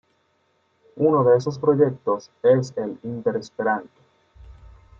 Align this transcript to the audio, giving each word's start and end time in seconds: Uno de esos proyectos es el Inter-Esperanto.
Uno 0.95 1.23
de 1.23 1.37
esos 1.37 1.59
proyectos 1.59 2.31
es 2.41 2.73
el 2.75 2.97
Inter-Esperanto. 3.03 4.01